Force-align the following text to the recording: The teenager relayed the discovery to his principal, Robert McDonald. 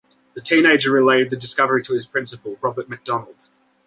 The 0.33 0.41
teenager 0.41 0.91
relayed 0.91 1.29
the 1.29 1.35
discovery 1.35 1.83
to 1.83 1.93
his 1.93 2.07
principal, 2.07 2.57
Robert 2.59 2.89
McDonald. 2.89 3.35